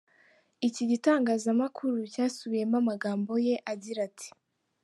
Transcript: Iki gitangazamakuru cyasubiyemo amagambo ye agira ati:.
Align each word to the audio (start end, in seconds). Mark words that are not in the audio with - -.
Iki 0.67 0.83
gitangazamakuru 0.91 1.95
cyasubiyemo 2.13 2.75
amagambo 2.81 3.31
ye 3.45 3.55
agira 3.71 3.99
ati:. 4.09 4.29